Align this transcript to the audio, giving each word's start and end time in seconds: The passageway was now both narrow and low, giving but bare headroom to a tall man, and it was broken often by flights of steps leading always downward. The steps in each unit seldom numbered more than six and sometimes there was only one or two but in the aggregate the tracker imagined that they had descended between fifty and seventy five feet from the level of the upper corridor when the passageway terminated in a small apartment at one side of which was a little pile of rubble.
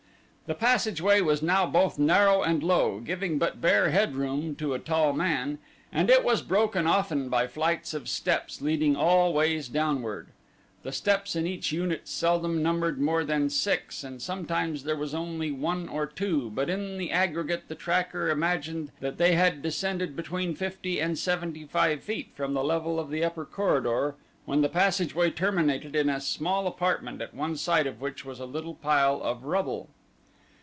The 0.47 0.55
passageway 0.55 1.21
was 1.21 1.41
now 1.41 1.65
both 1.65 1.97
narrow 1.97 2.41
and 2.41 2.61
low, 2.61 2.99
giving 2.99 3.37
but 3.39 3.61
bare 3.61 3.89
headroom 3.91 4.53
to 4.57 4.73
a 4.73 4.79
tall 4.79 5.13
man, 5.13 5.59
and 5.93 6.09
it 6.09 6.25
was 6.25 6.41
broken 6.41 6.85
often 6.85 7.29
by 7.29 7.47
flights 7.47 7.93
of 7.93 8.09
steps 8.09 8.61
leading 8.61 8.93
always 8.97 9.69
downward. 9.69 10.27
The 10.83 10.91
steps 10.91 11.37
in 11.37 11.47
each 11.47 11.71
unit 11.71 12.09
seldom 12.09 12.61
numbered 12.61 12.99
more 12.99 13.23
than 13.23 13.49
six 13.49 14.03
and 14.03 14.21
sometimes 14.21 14.83
there 14.83 14.97
was 14.97 15.13
only 15.15 15.53
one 15.53 15.87
or 15.87 16.05
two 16.05 16.49
but 16.49 16.69
in 16.69 16.97
the 16.97 17.11
aggregate 17.11 17.69
the 17.69 17.75
tracker 17.75 18.29
imagined 18.29 18.91
that 18.99 19.17
they 19.17 19.35
had 19.35 19.61
descended 19.61 20.17
between 20.17 20.53
fifty 20.53 20.99
and 20.99 21.17
seventy 21.17 21.63
five 21.63 22.03
feet 22.03 22.27
from 22.35 22.53
the 22.53 22.63
level 22.63 22.99
of 22.99 23.09
the 23.09 23.23
upper 23.23 23.45
corridor 23.45 24.15
when 24.43 24.59
the 24.59 24.67
passageway 24.67 25.29
terminated 25.31 25.95
in 25.95 26.09
a 26.09 26.19
small 26.19 26.67
apartment 26.67 27.21
at 27.21 27.33
one 27.33 27.55
side 27.55 27.87
of 27.87 28.01
which 28.01 28.25
was 28.25 28.41
a 28.41 28.45
little 28.45 28.75
pile 28.75 29.23
of 29.23 29.45
rubble. 29.45 29.87